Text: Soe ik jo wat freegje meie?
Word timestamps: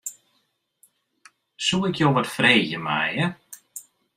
Soe 1.65 1.87
ik 1.89 1.95
jo 1.99 2.07
wat 2.17 2.33
freegje 2.35 2.79
meie? 2.85 3.25